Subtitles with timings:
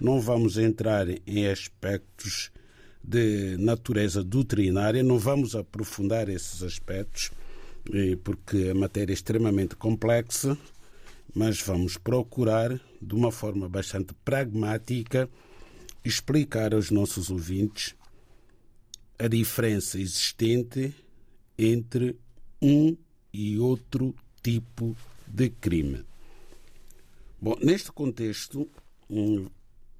[0.00, 2.50] Não vamos entrar em aspectos
[3.02, 7.30] de natureza doutrinária, não vamos aprofundar esses aspectos,
[7.92, 10.56] eh, porque a matéria é extremamente complexa,
[11.34, 15.28] mas vamos procurar, de uma forma bastante pragmática,
[16.04, 17.94] explicar aos nossos ouvintes
[19.18, 20.94] a diferença existente
[21.56, 22.16] entre
[22.60, 22.96] um
[23.32, 26.04] e outro tipo de crime.
[27.40, 28.68] Bom, neste contexto,
[29.10, 29.46] hum,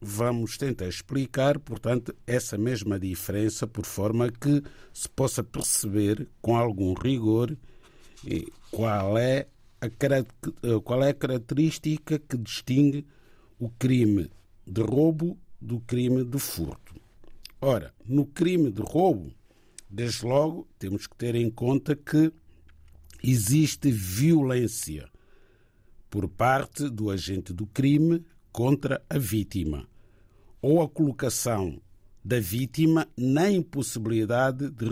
[0.00, 4.62] vamos tentar explicar, portanto, essa mesma diferença por forma que
[4.93, 7.56] se possa perceber com algum rigor
[8.70, 9.47] qual é
[9.81, 9.88] a,
[10.81, 13.06] qual é a característica que distingue
[13.59, 14.31] o crime
[14.66, 16.94] de roubo do crime de furto.
[17.60, 19.32] Ora, no crime de roubo,
[19.88, 22.32] desde logo, temos que ter em conta que
[23.22, 25.09] existe violência
[26.10, 29.88] por parte do agente do crime contra a vítima
[30.60, 31.81] ou a colocação
[32.25, 34.87] da vítima na impossibilidade de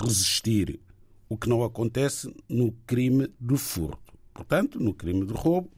[0.00, 0.80] resistir,
[1.28, 4.14] o que não acontece no crime do furto.
[4.32, 5.70] Portanto, no crime de roubo,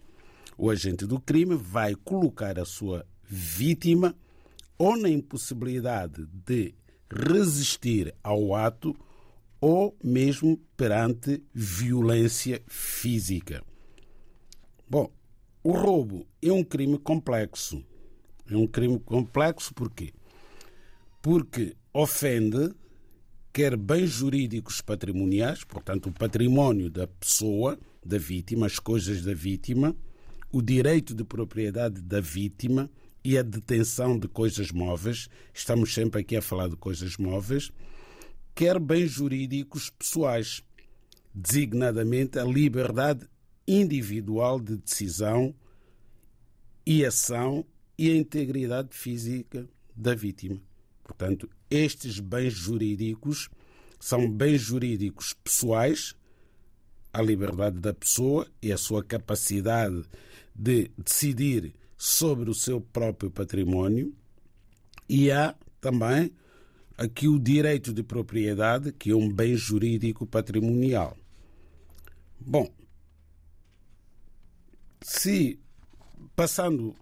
[0.56, 4.14] o agente do crime vai colocar a sua vítima
[4.78, 6.74] ou na impossibilidade de
[7.10, 8.94] resistir ao ato
[9.60, 13.62] ou mesmo perante violência física.
[14.88, 15.10] Bom,
[15.62, 17.84] o roubo é um crime complexo.
[18.50, 20.12] É um crime complexo porquê?
[21.20, 22.74] Porque ofende
[23.52, 29.94] quer bens jurídicos patrimoniais, portanto, o património da pessoa, da vítima, as coisas da vítima,
[30.52, 32.90] o direito de propriedade da vítima
[33.24, 35.28] e a detenção de coisas móveis.
[35.52, 37.70] Estamos sempre aqui a falar de coisas móveis
[38.54, 40.62] quer bens jurídicos pessoais,
[41.34, 43.26] designadamente a liberdade
[43.66, 45.54] individual de decisão
[46.84, 47.64] e ação
[47.96, 50.60] e a integridade física da vítima.
[51.04, 53.48] Portanto, estes bens jurídicos
[53.98, 56.14] são bens jurídicos pessoais,
[57.12, 60.02] a liberdade da pessoa e a sua capacidade
[60.54, 64.14] de decidir sobre o seu próprio património,
[65.08, 66.32] e há também
[67.00, 71.16] aqui o direito de propriedade, que é um bem jurídico patrimonial.
[72.38, 72.70] Bom,
[75.00, 75.58] se
[76.36, 76.94] passando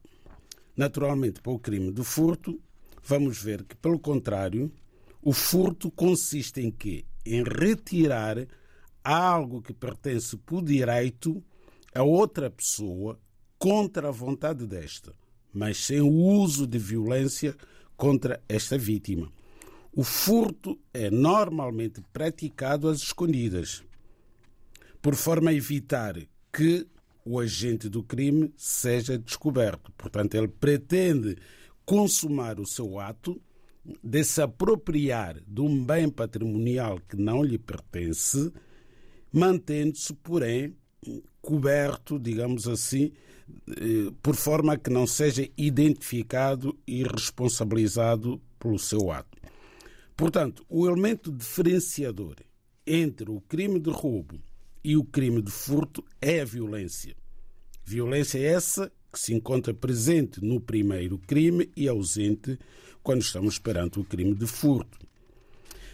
[0.77, 2.61] naturalmente para o crime do furto,
[3.03, 4.71] vamos ver que, pelo contrário,
[5.21, 7.05] o furto consiste em quê?
[7.27, 8.47] Em retirar
[9.03, 11.43] algo que pertence por direito
[11.93, 13.19] a outra pessoa
[13.59, 15.13] contra a vontade desta,
[15.53, 17.57] mas sem o uso de violência
[17.97, 19.33] contra esta vítima.
[19.93, 23.83] O furto é normalmente praticado às escondidas,
[25.01, 26.15] por forma a evitar
[26.53, 26.87] que
[27.25, 29.93] o agente do crime seja descoberto.
[29.93, 31.37] Portanto, ele pretende
[31.85, 33.41] consumar o seu ato,
[34.03, 38.53] de se apropriar de um bem patrimonial que não lhe pertence,
[39.33, 40.77] mantendo-se, porém,
[41.41, 43.13] coberto, digamos assim,
[43.69, 49.39] eh, por forma que não seja identificado e responsabilizado pelo seu ato.
[50.19, 52.35] Portanto, o elemento diferenciador
[52.85, 54.41] entre o crime de roubo
[54.83, 57.15] e o crime de furto é a violência.
[57.85, 62.59] Violência essa que se encontra presente no primeiro crime e ausente
[63.01, 64.99] quando estamos perante o crime de furto.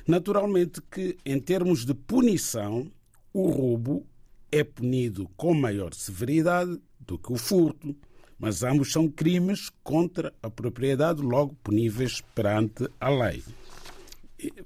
[0.09, 2.91] Naturalmente que, em termos de punição,
[3.31, 4.07] o roubo
[4.51, 7.95] é punido com maior severidade do que o furto,
[8.39, 13.43] mas ambos são crimes contra a propriedade, logo puníveis perante a lei.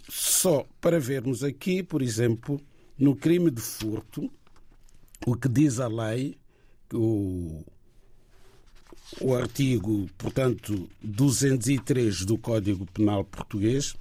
[0.08, 2.60] Só para vermos aqui, por exemplo,
[2.98, 4.30] no crime de furto,
[5.26, 6.36] o que diz a lei,
[6.92, 7.64] o,
[9.20, 13.94] o artigo, portanto, 203 do Código Penal Português,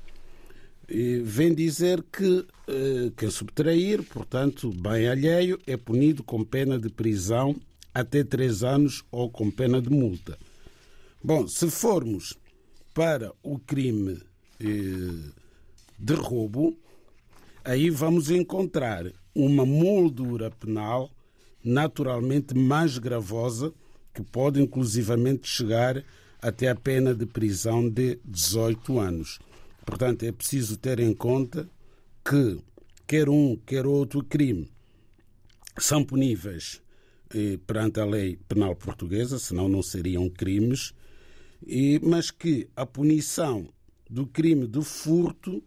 [1.23, 7.55] vem dizer que eh, quem subtrair, portanto, bem alheio, é punido com pena de prisão
[7.93, 10.37] até três anos ou com pena de multa.
[11.23, 12.37] Bom, se formos
[12.93, 14.21] para o crime
[14.59, 15.31] eh,
[15.97, 16.77] de roubo,
[17.63, 21.11] aí vamos encontrar uma moldura penal
[21.63, 23.73] naturalmente mais gravosa,
[24.13, 26.03] que pode inclusivamente chegar
[26.41, 29.39] até a pena de prisão de 18 anos.
[29.85, 31.69] Portanto, é preciso ter em conta
[32.23, 32.59] que
[33.05, 34.69] quer um, quer outro crime
[35.79, 36.81] são puníveis
[37.33, 40.93] eh, perante a lei penal portuguesa, senão não seriam crimes,
[42.01, 43.67] mas que a punição
[44.09, 45.63] do crime do furto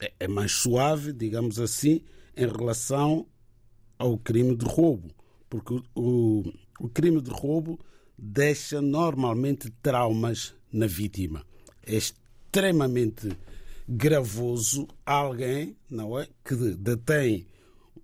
[0.00, 2.02] é, é mais suave, digamos assim,
[2.36, 3.26] em relação
[3.98, 5.10] ao crime de roubo,
[5.48, 6.42] porque o,
[6.80, 7.78] o crime de roubo
[8.18, 11.44] deixa normalmente traumas na vítima.
[11.86, 13.36] É extremamente
[13.88, 17.46] gravoso alguém, não é, que detém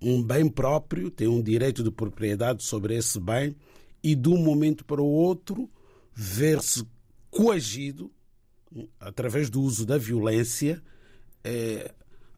[0.01, 3.57] um bem próprio, tem um direito de propriedade sobre esse bem
[4.03, 5.69] e de um momento para o outro
[6.15, 6.87] ver-se
[7.31, 8.11] coagido
[8.99, 10.83] através do uso da violência
[11.45, 11.93] é,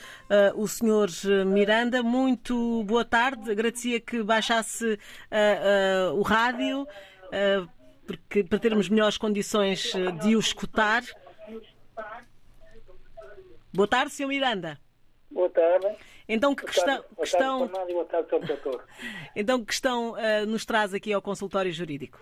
[0.54, 1.08] o senhor
[1.46, 2.02] Miranda.
[2.02, 3.50] Muito boa tarde.
[3.50, 6.86] Agradecia que baixasse uh, o rádio
[8.06, 11.02] porque, para termos melhores condições de o escutar.
[13.74, 14.28] Boa tarde, Sr.
[14.28, 14.78] Miranda.
[15.30, 15.86] Boa tarde.
[16.28, 17.70] Então, que questão, questão,
[19.34, 22.18] então, que questão uh, nos traz aqui ao consultório jurídico?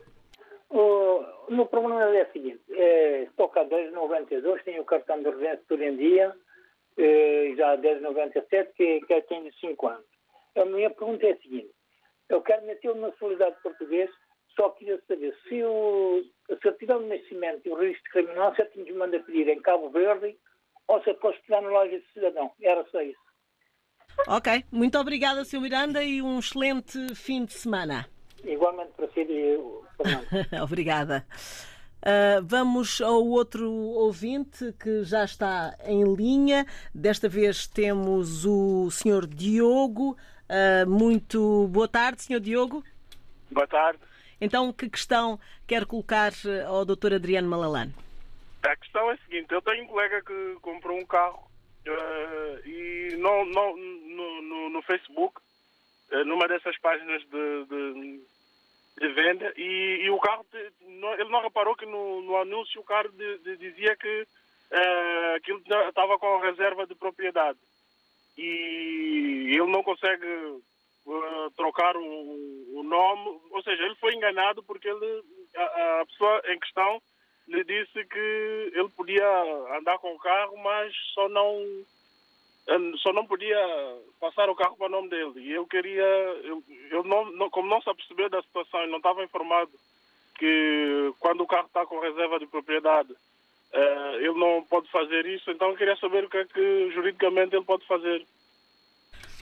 [0.76, 5.30] O meu problema é o seguinte: é, estou cá desde 92, tenho o cartão de
[5.30, 6.34] residência por em dia,
[6.98, 10.06] é, já desde 97, que, que tenho 5 anos.
[10.56, 11.70] A minha pergunta é a seguinte:
[12.28, 14.12] eu quero meter uma nacionalidade portuguesa,
[14.56, 18.94] só queria saber se o, a certidão de nascimento e o registro criminal se a
[18.94, 20.36] manda pedir em Cabo Verde
[20.88, 22.50] ou se eu posso tirar no loja de cidadão.
[22.60, 23.20] Era só isso.
[24.26, 25.60] Ok, muito obrigada, Sr.
[25.60, 28.06] Miranda, e um excelente fim de semana.
[28.44, 29.26] Igualmente para si
[29.96, 30.62] Fernando.
[30.62, 31.26] obrigada.
[32.04, 36.66] Uh, vamos ao outro ouvinte que já está em linha.
[36.94, 39.26] Desta vez temos o Sr.
[39.26, 40.14] Diogo.
[40.44, 42.40] Uh, muito boa tarde, Sr.
[42.40, 42.84] Diogo.
[43.50, 44.00] Boa tarde.
[44.38, 46.32] Então, que questão quer colocar
[46.66, 47.14] ao Dr.
[47.14, 47.94] Adriano Malalane?
[48.62, 51.50] A questão é a seguinte: eu tenho um colega que comprou um carro
[51.88, 53.76] uh, e no, no,
[54.42, 55.40] no, no Facebook,
[56.26, 58.20] numa dessas páginas de, de
[58.98, 63.08] de venda e, e o carro, ele não reparou que no, no anúncio o carro
[63.10, 67.58] de, de, dizia que uh, aquilo estava com reserva de propriedade.
[68.36, 74.88] E ele não consegue uh, trocar o, o, nome, ou seja, ele foi enganado porque
[74.88, 75.22] ele,
[75.56, 77.02] a, a pessoa em questão
[77.48, 79.26] lhe disse que ele podia
[79.76, 81.84] andar com o carro, mas só não
[82.98, 83.58] só não podia
[84.20, 85.40] passar o carro para o nome dele.
[85.40, 86.02] E eu queria,
[86.44, 89.70] eu, eu não, não, como não se apercebeu da situação e não estava informado
[90.38, 93.12] que quando o carro está com reserva de propriedade
[93.74, 97.54] uh, ele não pode fazer isso, então eu queria saber o que é que juridicamente
[97.54, 98.24] ele pode fazer.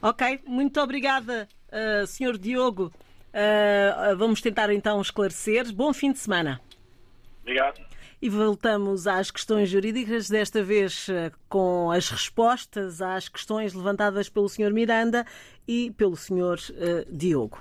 [0.02, 2.38] Ok, muito obrigada, uh, Sr.
[2.38, 2.92] Diogo.
[3.28, 5.72] Uh, vamos tentar então esclarecer.
[5.72, 6.60] Bom fim de semana.
[7.40, 7.91] Obrigado.
[8.22, 14.48] E voltamos às questões jurídicas, desta vez eh, com as respostas às questões levantadas pelo
[14.48, 14.72] Sr.
[14.72, 15.26] Miranda
[15.66, 16.56] e pelo Sr.
[16.70, 17.58] Uh, Diogo.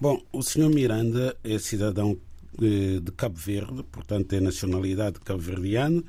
[0.00, 0.70] Bom, o Sr.
[0.70, 2.18] Miranda é cidadão
[2.62, 6.02] eh, de Cabo Verde, portanto tem nacionalidade cabo-verdiana,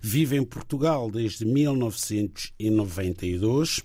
[0.00, 3.80] vive em Portugal desde 1992,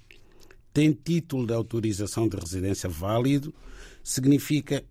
[0.74, 3.54] tem título de autorização de residência válido,
[4.04, 4.84] significa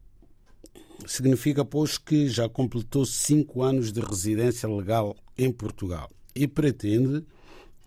[1.06, 7.24] significa, pois, que já completou cinco anos de residência legal em Portugal e pretende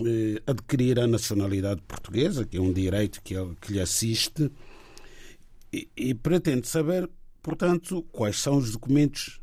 [0.06, 4.52] eh, adquirir a nacionalidade portuguesa, que é um direito que, ele, que lhe assiste,
[5.72, 7.10] e, e pretende saber,
[7.42, 9.40] portanto, quais são os documentos.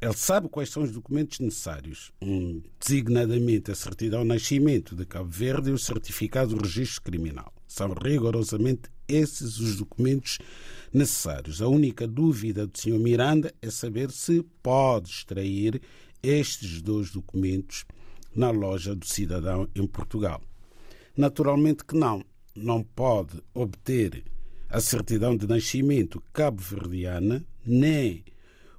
[0.00, 5.28] Ele sabe quais são os documentos necessários, um, designadamente a certidão de nascimento de Cabo
[5.28, 7.52] Verde e o certificado do registro criminal.
[7.68, 10.38] São rigorosamente esses os documentos
[10.92, 11.60] necessários.
[11.60, 12.98] A única dúvida do Sr.
[12.98, 15.80] Miranda é saber se pode extrair
[16.22, 17.84] estes dois documentos
[18.34, 20.40] na loja do cidadão em Portugal.
[21.16, 22.24] Naturalmente que não.
[22.54, 24.24] Não pode obter
[24.68, 28.24] a certidão de nascimento cabo-verdiana nem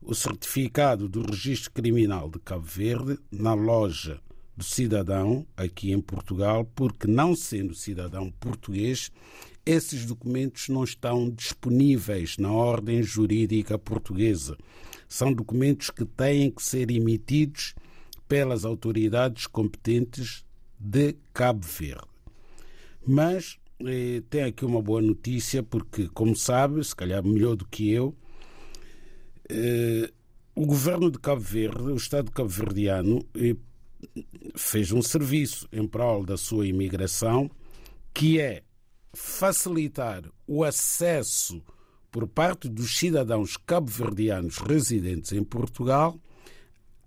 [0.01, 4.19] o certificado do registro criminal de Cabo Verde na loja
[4.57, 9.11] do cidadão aqui em Portugal, porque, não sendo cidadão português,
[9.65, 14.57] esses documentos não estão disponíveis na ordem jurídica portuguesa.
[15.07, 17.75] São documentos que têm que ser emitidos
[18.27, 20.45] pelas autoridades competentes
[20.79, 22.07] de Cabo Verde.
[23.05, 27.91] Mas eh, tem aqui uma boa notícia, porque, como sabe, se calhar melhor do que
[27.91, 28.15] eu,
[29.49, 30.11] eh,
[30.55, 33.55] o governo de Cabo Verde, o Estado cabo-verdiano, eh,
[34.55, 37.49] fez um serviço em prol da sua imigração,
[38.13, 38.63] que é
[39.13, 41.61] facilitar o acesso
[42.11, 46.19] por parte dos cidadãos cabo-verdianos residentes em Portugal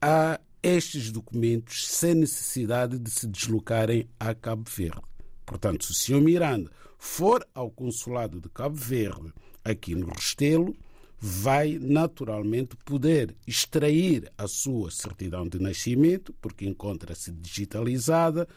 [0.00, 5.02] a estes documentos sem necessidade de se deslocarem a Cabo Verde.
[5.44, 6.22] Portanto, se o Sr.
[6.22, 9.32] Miranda for ao consulado de Cabo Verde,
[9.62, 10.74] aqui no Restelo,
[11.20, 18.48] vai naturalmente poder extrair a sua certidão de nascimento, porque encontra-se digitalizada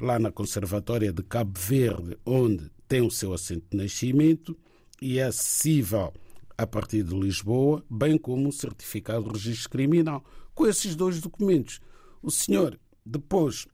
[0.00, 4.56] lá na Conservatória de Cabo Verde, onde tem o seu assento de nascimento
[5.00, 6.12] e é acessível
[6.56, 10.24] a partir de Lisboa, bem como o certificado de registro criminal.
[10.54, 11.80] Com esses dois documentos,
[12.20, 13.66] o senhor depois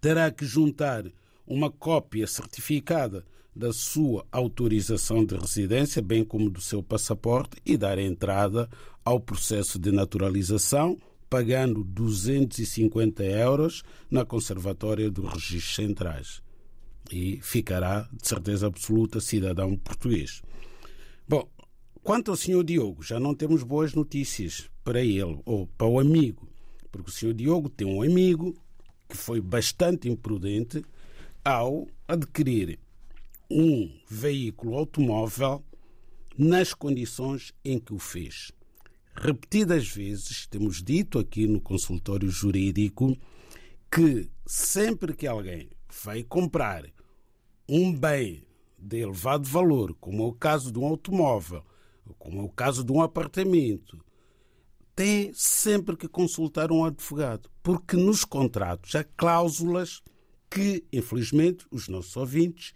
[0.00, 1.04] terá que juntar
[1.46, 3.24] uma cópia certificada
[3.54, 8.68] da sua autorização de residência, bem como do seu passaporte, e dar entrada
[9.04, 10.98] ao processo de naturalização,
[11.28, 16.42] pagando 250 euros na Conservatória dos Registros Centrais.
[17.10, 20.42] E ficará, de certeza absoluta, cidadão português.
[21.28, 21.48] Bom,
[22.02, 26.48] quanto ao senhor Diogo, já não temos boas notícias para ele, ou para o amigo,
[26.90, 28.54] porque o senhor Diogo tem um amigo
[29.08, 30.84] que foi bastante imprudente
[31.44, 32.78] ao adquirir
[33.50, 35.62] um veículo automóvel
[36.36, 38.52] nas condições em que o fez.
[39.14, 43.16] Repetidas vezes temos dito aqui no consultório jurídico
[43.90, 45.68] que sempre que alguém
[46.04, 46.84] vai comprar
[47.68, 48.46] um bem
[48.78, 51.64] de elevado valor, como é o caso de um automóvel,
[52.18, 54.04] como é o caso de um apartamento,
[54.94, 60.02] tem sempre que consultar um advogado, porque nos contratos há cláusulas
[60.50, 62.74] que, infelizmente, os nossos ouvintes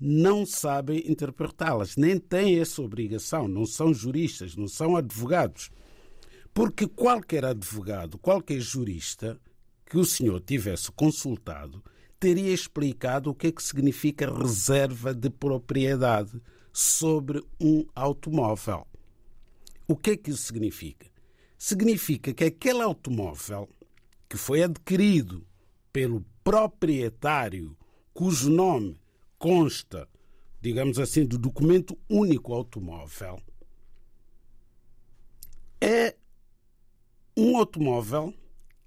[0.00, 5.70] não sabem interpretá-las, nem têm essa obrigação, não são juristas, não são advogados.
[6.52, 9.40] Porque qualquer advogado, qualquer jurista
[9.86, 11.82] que o senhor tivesse consultado,
[12.22, 16.40] teria explicado o que é que significa reserva de propriedade
[16.72, 18.86] sobre um automóvel.
[19.88, 21.10] O que é que isso significa?
[21.58, 23.68] Significa que aquele automóvel
[24.28, 25.44] que foi adquirido
[25.92, 27.76] pelo proprietário
[28.14, 29.00] cujo nome
[29.36, 30.08] consta,
[30.60, 33.42] digamos assim, do documento único automóvel,
[35.80, 36.14] é
[37.36, 38.32] um automóvel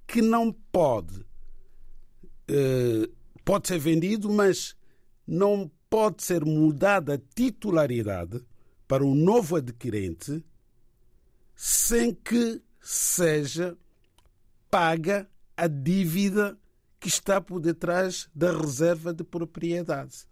[0.08, 1.25] que não pode
[2.48, 3.10] eh,
[3.45, 4.75] pode ser vendido, mas
[5.25, 8.43] não pode ser mudada a titularidade
[8.87, 10.43] para o novo adquirente
[11.55, 13.77] sem que seja
[14.69, 16.59] paga a dívida
[16.99, 20.27] que está por detrás da reserva de propriedade.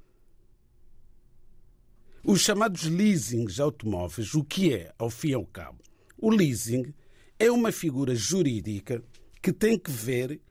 [2.25, 5.79] Os chamados leasings automóveis, o que é, ao fim e ao cabo?
[6.17, 6.93] O leasing
[7.37, 9.03] é uma figura jurídica
[9.41, 10.41] que tem que ver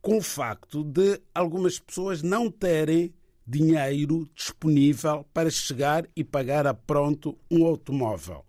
[0.00, 3.12] com o facto de algumas pessoas não terem
[3.46, 8.44] dinheiro disponível para chegar e pagar a pronto um automóvel.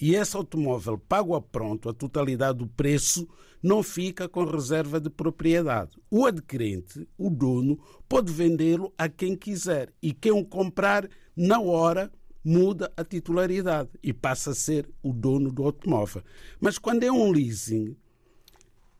[0.00, 3.28] E esse automóvel pago a pronto, a totalidade do preço,
[3.60, 5.96] não fica com reserva de propriedade.
[6.08, 12.12] O adquirente, o dono, pode vendê-lo a quem quiser e quem o comprar, na hora,
[12.44, 16.22] muda a titularidade e passa a ser o dono do automóvel.
[16.60, 17.96] Mas quando é um leasing,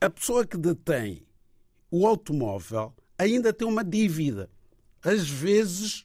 [0.01, 1.28] a pessoa que detém
[1.91, 4.51] o automóvel ainda tem uma dívida,
[5.03, 6.05] às vezes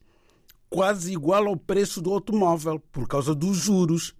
[0.73, 4.15] quase igual ao preço do automóvel, por causa dos juros.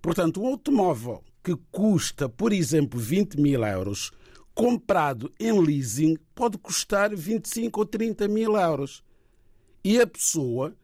[0.00, 4.12] Portanto, um automóvel que custa, por exemplo, 20 mil euros,
[4.54, 9.02] comprado em leasing, pode custar 25 ou 30 mil euros.
[9.82, 10.76] E a pessoa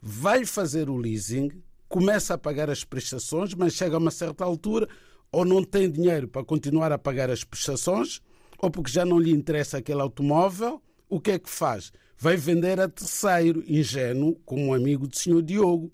[0.00, 1.50] vai fazer o leasing,
[1.88, 4.88] começa a pagar as prestações, mas chega a uma certa altura
[5.30, 8.20] ou não tem dinheiro para continuar a pagar as prestações,
[8.58, 11.92] ou porque já não lhe interessa aquele automóvel, o que é que faz?
[12.16, 15.92] Vai vender a terceiro, ingênuo, como um amigo do senhor Diogo,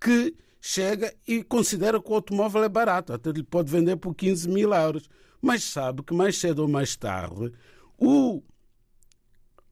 [0.00, 4.48] que chega e considera que o automóvel é barato, até lhe pode vender por 15
[4.48, 5.08] mil euros,
[5.40, 7.52] mas sabe que mais cedo ou mais tarde
[7.96, 8.42] o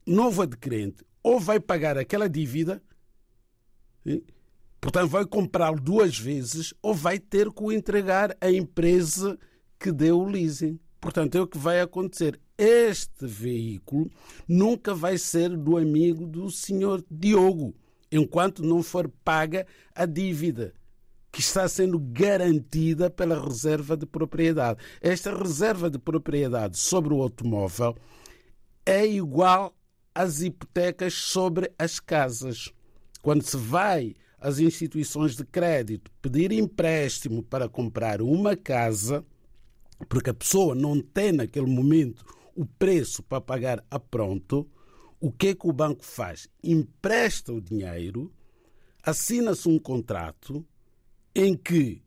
[0.07, 2.81] novo adquirente ou vai pagar aquela dívida,
[4.81, 9.37] portanto vai comprá-lo duas vezes, ou vai ter que o entregar à empresa
[9.79, 10.79] que deu o leasing.
[11.01, 12.41] Portanto, é o que vai acontecer.
[12.59, 14.11] Este veículo
[14.49, 17.75] nunca vai ser do amigo do senhor Diogo,
[18.11, 20.73] enquanto não for paga a dívida
[21.31, 24.81] que está sendo garantida pela reserva de propriedade.
[25.03, 27.95] Esta reserva de propriedade sobre o automóvel
[28.87, 29.77] é igual
[30.15, 32.73] às hipotecas sobre as casas.
[33.21, 39.23] Quando se vai às instituições de crédito pedir empréstimo para comprar uma casa,
[40.09, 44.69] porque a pessoa não tem naquele momento o preço para pagar a pronto,
[45.21, 46.49] o que é que o banco faz?
[46.63, 48.33] Empresta o dinheiro,
[49.03, 50.65] assina-se um contrato
[51.35, 52.03] em que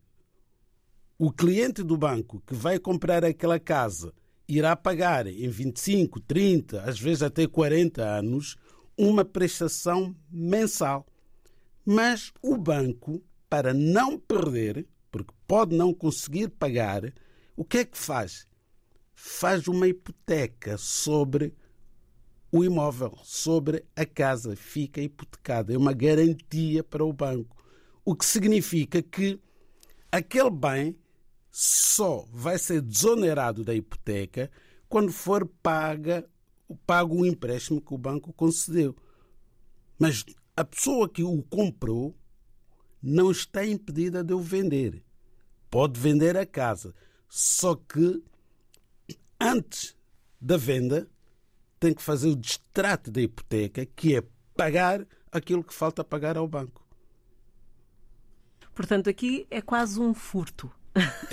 [1.17, 4.13] o cliente do banco que vai comprar aquela casa
[4.47, 8.55] irá pagar em 25, 30, às vezes até 40 anos,
[8.97, 11.05] uma prestação mensal.
[11.85, 17.13] Mas o banco, para não perder, porque pode não conseguir pagar,
[17.59, 18.47] o que é que faz?
[19.13, 21.53] Faz uma hipoteca sobre
[22.49, 27.61] o imóvel, sobre a casa, fica hipotecada, é uma garantia para o banco.
[28.05, 29.37] O que significa que
[30.09, 30.97] aquele bem
[31.51, 34.49] só vai ser desonerado da hipoteca
[34.87, 36.25] quando for paga,
[36.87, 38.95] pago o empréstimo que o banco concedeu.
[39.99, 40.23] Mas
[40.55, 42.15] a pessoa que o comprou
[43.03, 45.03] não está impedida de o vender.
[45.69, 46.95] Pode vender a casa,
[47.29, 48.23] só que
[49.39, 49.95] antes
[50.41, 51.07] da venda
[51.79, 54.23] tem que fazer o distrato da hipoteca, que é
[54.57, 56.85] pagar aquilo que falta pagar ao banco.
[58.73, 60.71] Portanto, aqui é quase um furto.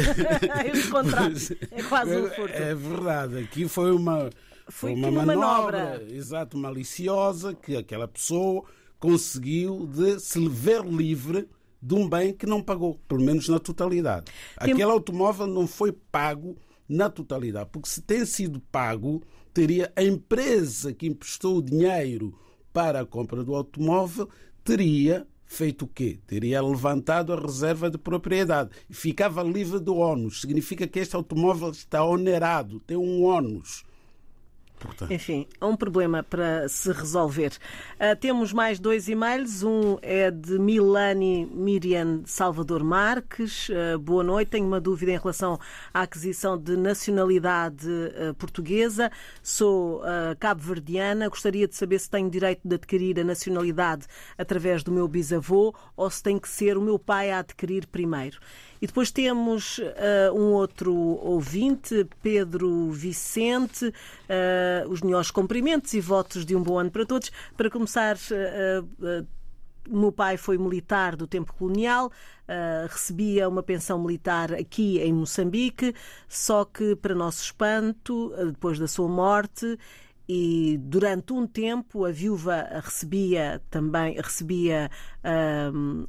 [0.72, 1.32] Esse contrato
[1.70, 2.54] é quase um furto.
[2.54, 4.30] É verdade, aqui foi uma,
[4.68, 8.64] foi, foi uma manobra, manobra, exato, maliciosa que aquela pessoa
[8.98, 11.48] conseguiu de se ver livre
[11.86, 14.26] de um bem que não pagou, pelo menos na totalidade.
[14.58, 14.72] Tem...
[14.72, 16.56] Aquele automóvel não foi pago
[16.88, 19.22] na totalidade, porque se tem sido pago,
[19.54, 22.36] teria a empresa que emprestou o dinheiro
[22.72, 24.28] para a compra do automóvel
[24.64, 26.18] teria feito o quê?
[26.26, 30.40] Teria levantado a reserva de propriedade e ficava livre do ônus.
[30.40, 33.84] Significa que este automóvel está onerado, tem um ônus.
[34.86, 35.12] Portanto.
[35.12, 37.52] Enfim, é um problema para se resolver.
[37.94, 39.62] Uh, temos mais dois e-mails.
[39.62, 43.68] Um é de Milani Miriam Salvador Marques.
[43.68, 44.48] Uh, boa noite.
[44.48, 45.58] Tenho uma dúvida em relação
[45.92, 49.10] à aquisição de nacionalidade uh, portuguesa.
[49.42, 50.02] Sou
[50.38, 51.28] cabo-verdiana.
[51.28, 54.06] Gostaria de saber se tenho direito de adquirir a nacionalidade
[54.38, 58.38] através do meu bisavô ou se tem que ser o meu pai a adquirir primeiro.
[58.80, 66.44] E depois temos uh, um outro ouvinte, Pedro Vicente, uh, os melhores cumprimentos e votos
[66.44, 67.30] de um bom ano para todos.
[67.56, 69.26] Para começar, uh,
[69.88, 75.94] meu pai foi militar do tempo colonial, uh, recebia uma pensão militar aqui em Moçambique,
[76.28, 79.78] só que, para nosso espanto, depois da sua morte,
[80.28, 84.90] e durante um tempo a viúva recebia também recebia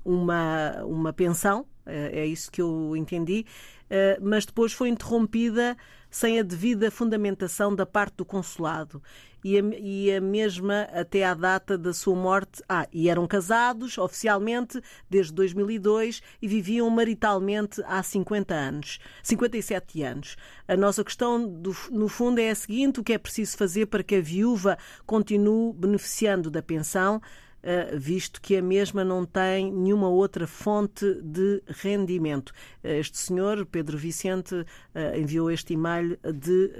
[0.04, 3.46] uma, uma pensão é isso que eu entendi,
[3.90, 5.78] eh, mas depois foi interrompida
[6.10, 9.02] sem a devida fundamentação da parte do consulado.
[9.44, 12.62] E a, e a, mesma até à data da sua morte.
[12.68, 20.36] Ah, e eram casados oficialmente desde 2002 e viviam maritalmente há 50 anos, 57 anos.
[20.68, 24.04] A nossa questão, do, no fundo, é a seguinte: o que é preciso fazer para
[24.04, 27.22] que a viúva continue beneficiando da pensão?
[27.64, 32.54] Eh, visto que a mesma não tem nenhuma outra fonte de rendimento.
[32.84, 36.72] Eh, este senhor, Pedro Vicente, eh, enviou este e-mail de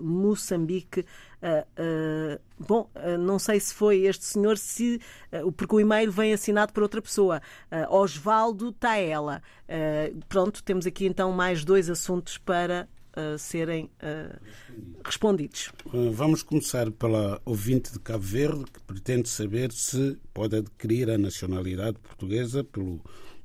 [0.00, 1.04] Moçambique.
[2.58, 5.00] bom, não sei se foi este senhor, se,
[5.56, 7.42] porque o e-mail vem assinado por outra pessoa,
[7.90, 9.42] Osvaldo Taela.
[10.28, 14.38] pronto, temos aqui então mais dois assuntos para uh, serem uh,
[15.04, 15.70] respondidos.
[15.92, 21.18] Eh, vamos começar pela ouvinte de Cabo Verde, que pretende saber se pode adquirir a
[21.18, 23.00] nacionalidade portuguesa pelo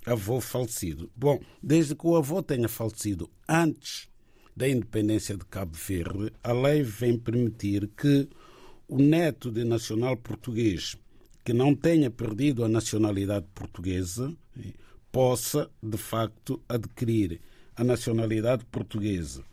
[0.05, 1.09] avô falecido.
[1.15, 4.07] Bom, desde que o avô tenha falecido antes
[4.55, 8.27] da independência de Cabo Verde, a lei vem permitir que
[8.87, 10.97] o neto de nacional português
[11.43, 14.33] que não tenha perdido a nacionalidade portuguesa
[15.11, 17.39] possa, de facto, adquirir
[17.75, 19.43] a nacionalidade portuguesa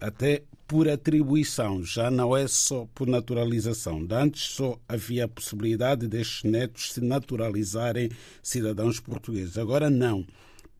[0.00, 4.06] até por atribuição, já não é só por naturalização.
[4.08, 8.08] Antes só havia a possibilidade destes netos se naturalizarem
[8.40, 9.58] cidadãos portugueses.
[9.58, 10.24] Agora não.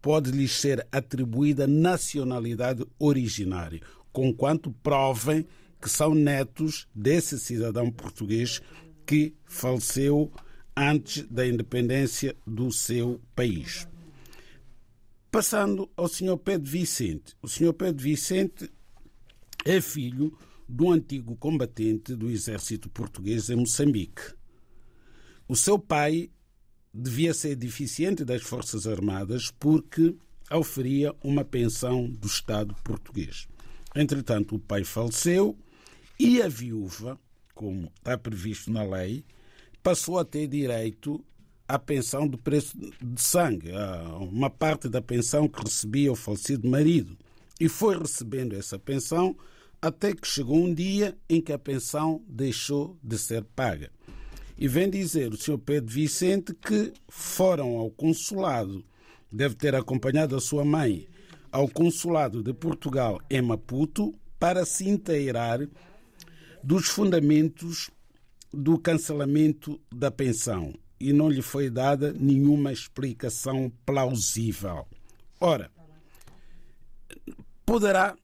[0.00, 3.80] Pode-lhes ser atribuída nacionalidade originária,
[4.12, 5.44] conquanto provem
[5.82, 8.62] que são netos desse cidadão português
[9.04, 10.30] que faleceu
[10.76, 13.88] antes da independência do seu país.
[15.32, 16.36] Passando ao Sr.
[16.38, 17.36] Pedro Vicente.
[17.42, 17.72] O Sr.
[17.72, 18.70] Pedro Vicente
[19.64, 20.36] é filho
[20.68, 24.22] do antigo combatente do exército português em Moçambique.
[25.48, 26.30] O seu pai
[26.94, 30.14] devia ser deficiente das Forças Armadas porque
[30.50, 33.48] oferia uma pensão do Estado português.
[33.94, 35.56] Entretanto, o pai faleceu
[36.18, 37.18] e a viúva,
[37.54, 39.24] como está previsto na lei,
[39.82, 41.24] passou a ter direito
[41.66, 43.70] à pensão do preço de sangue,
[44.30, 47.16] uma parte da pensão que recebia o falecido marido
[47.60, 49.36] e foi recebendo essa pensão
[49.82, 53.90] até que chegou um dia em que a pensão deixou de ser paga.
[54.58, 55.58] E vem dizer o Sr.
[55.58, 58.84] Pedro Vicente que foram ao consulado,
[59.30, 61.06] deve ter acompanhado a sua mãe,
[61.52, 65.60] ao consulado de Portugal em Maputo para se inteirar
[66.62, 67.90] dos fundamentos
[68.52, 74.86] do cancelamento da pensão e não lhe foi dada nenhuma explicação plausível.
[75.40, 75.70] Ora,
[77.70, 78.16] poderá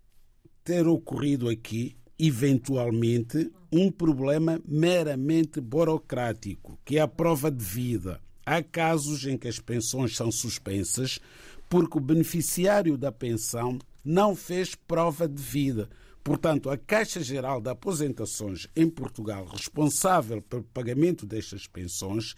[0.65, 8.21] ter ocorrido aqui, eventualmente, um problema meramente burocrático, que é a prova de vida.
[8.45, 11.21] Há casos em que as pensões são suspensas
[11.69, 15.89] porque o beneficiário da pensão não fez prova de vida.
[16.25, 22.35] Portanto, a Caixa Geral de Aposentações em Portugal, responsável pelo pagamento destas pensões,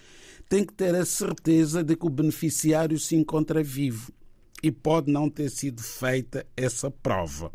[0.47, 4.12] tem que ter a certeza de que o beneficiário se encontra vivo
[4.62, 7.53] e pode não ter sido feita essa prova.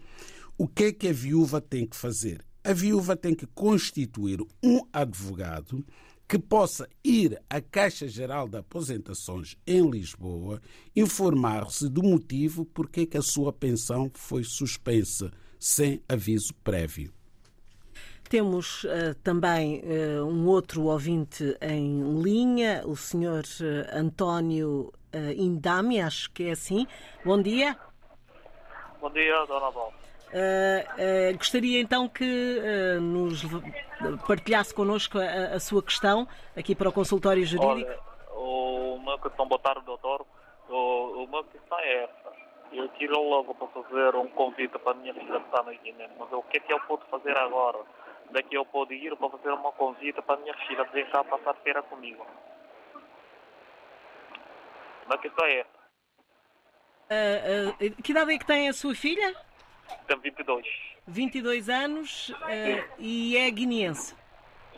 [0.58, 2.44] O que é que a viúva tem que fazer?
[2.64, 5.86] A viúva tem que constituir um advogado
[6.28, 10.62] que possa ir à Caixa Geral de Aposentações em Lisboa
[10.96, 17.14] informar-se do motivo por que a sua pensão foi suspensa sem aviso prévio.
[18.30, 23.44] Temos uh, também uh, um outro ouvinte em linha, o senhor
[25.14, 26.88] uh, Indami, acho que é assim.
[27.24, 27.78] Bom dia.
[29.00, 29.92] Bom dia, dona Bom.
[30.34, 32.60] Uh, uh, gostaria então que
[33.00, 33.44] nos
[34.26, 37.88] partilhasse connosco a, a, sua questão aqui para o consultório jurídico.
[37.88, 38.00] Olha,
[38.36, 40.26] o meu questão, boa tarde, doutor.
[40.70, 42.34] O, o meu questão é essa.
[42.72, 46.10] Eu tiro logo para fazer um convite para a minha filha que está na Guiné,
[46.18, 47.80] mas o que é que eu posso fazer agora?
[48.34, 51.82] daqui eu posso ir para fazer uma convite para minha filha vir cá passar feira
[51.84, 52.26] comigo.
[55.10, 55.84] A questão é essa.
[57.10, 59.36] Ah, ah, que idade é que tem a sua filha?
[60.08, 60.66] Tem 22.
[61.08, 64.16] 22 anos ah, e é guineense.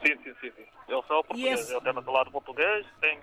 [0.05, 0.51] Sim, sim, sim.
[0.55, 0.65] sim.
[0.87, 3.21] Eu sou português, esse- eu tenho do lado português, tenho,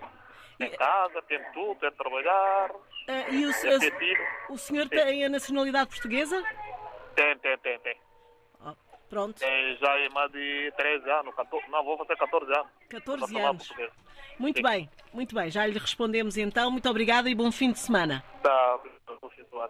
[0.57, 2.71] tenho E- casa, tenho tudo, tenho trabalhar,
[3.07, 4.27] Ah, e o, filho.
[4.49, 6.41] o senhor tem a nacionalidade portuguesa?
[7.15, 7.97] Tem, tem, tem, tem.
[9.13, 12.67] Pronto, Tem já é mais de 13 anos, 14, não, vou fazer 14 anos.
[12.89, 13.69] 14 Para falar anos.
[14.39, 14.63] Muito Sim.
[14.63, 15.51] bem, muito bem.
[15.51, 16.71] Já lhe respondemos então.
[16.71, 18.23] Muito obrigada e bom fim de semana.
[18.41, 18.79] Tá,
[19.21, 19.69] vou situar.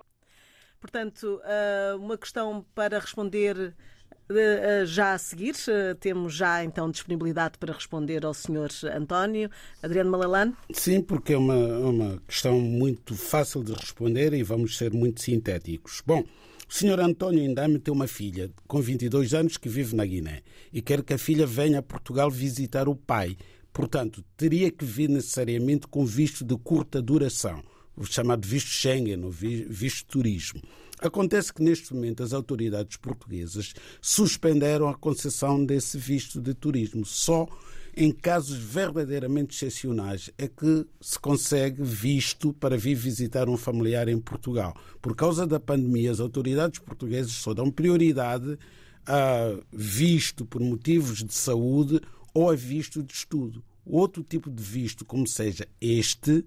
[0.79, 3.75] Portanto, ah, uma questão para responder
[4.29, 5.55] ah, ah, já a seguir.
[5.99, 8.69] Temos já então disponibilidade para responder ao Sr.
[8.95, 9.49] António.
[9.83, 10.55] Adriano Malalane.
[10.71, 16.01] Sim, porque é uma, uma questão muito fácil de responder e vamos ser muito sintéticos.
[16.05, 16.23] Bom,
[16.73, 20.81] o senhor António Indame tem uma filha com 22 anos que vive na Guiné e
[20.81, 23.37] quer que a filha venha a Portugal visitar o pai.
[23.71, 27.61] Portanto, teria que vir necessariamente com visto de curta duração,
[27.95, 30.61] o chamado visto Schengen, ou vi- visto turismo.
[30.99, 37.05] Acontece que neste momento as autoridades portuguesas suspenderam a concessão desse visto de turismo.
[37.05, 37.47] Só
[37.95, 44.19] em casos verdadeiramente excepcionais é que se consegue visto para vir visitar um familiar em
[44.19, 44.75] Portugal.
[45.01, 48.57] Por causa da pandemia, as autoridades portuguesas só dão prioridade
[49.05, 52.01] a visto por motivos de saúde
[52.33, 53.63] ou a visto de estudo.
[53.85, 56.45] Outro tipo de visto, como seja este,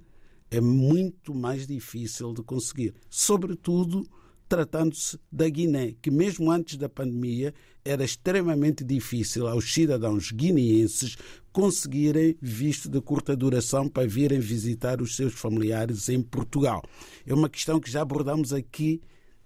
[0.50, 2.94] é muito mais difícil de conseguir.
[3.08, 4.08] Sobretudo
[4.48, 7.52] tratando-se da Guiné, que mesmo antes da pandemia
[7.84, 11.16] era extremamente difícil aos cidadãos guineenses
[11.52, 16.82] conseguirem visto de curta duração para virem visitar os seus familiares em Portugal.
[17.24, 19.00] É uma questão que já abordamos aqui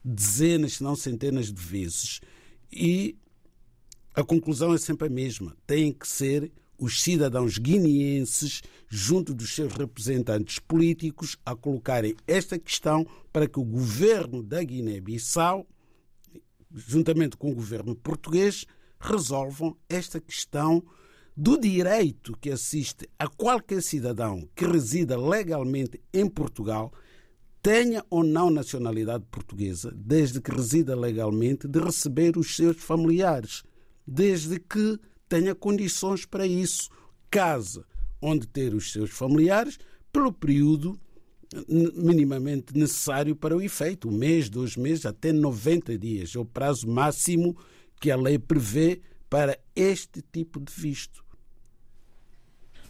[0.04, 2.20] dezenas, se não centenas de vezes.
[2.72, 3.16] E
[4.14, 5.56] a conclusão é sempre a mesma.
[5.66, 13.06] Têm que ser os cidadãos guineenses, junto dos seus representantes políticos, a colocarem esta questão
[13.32, 15.66] para que o governo da Guiné-Bissau,
[16.74, 18.64] juntamente com o governo português,
[18.98, 20.82] resolvam esta questão
[21.36, 26.92] do direito que assiste a qualquer cidadão que resida legalmente em Portugal,
[27.62, 33.62] tenha ou não nacionalidade portuguesa, desde que resida legalmente, de receber os seus familiares,
[34.06, 34.98] desde que
[35.30, 36.90] tenha condições para isso,
[37.30, 37.86] casa
[38.20, 39.78] onde ter os seus familiares,
[40.12, 41.00] pelo período
[41.68, 46.88] minimamente necessário para o efeito, um mês, dois meses, até 90 dias, é o prazo
[46.88, 47.56] máximo
[48.00, 51.24] que a lei prevê para este tipo de visto.